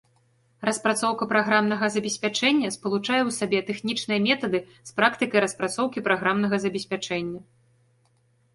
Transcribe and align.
Распрацоўка 0.67 1.23
праграмнага 1.33 1.89
забеспячэння 1.95 2.71
спалучае 2.77 3.19
ў 3.25 3.31
сабе 3.39 3.59
тэхнічныя 3.69 4.19
метады 4.27 4.63
з 4.73 4.97
практыкай 5.03 5.39
распрацоўкі 5.47 5.99
праграмнага 6.11 6.55
забеспячэння. 6.67 7.39